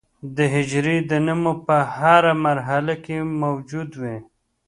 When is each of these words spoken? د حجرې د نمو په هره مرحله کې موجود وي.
د 0.35 0.37
حجرې 0.53 0.97
د 1.09 1.11
نمو 1.25 1.53
په 1.65 1.77
هره 1.97 2.33
مرحله 2.45 2.93
کې 3.03 3.17
موجود 3.41 3.89
وي. 4.01 4.17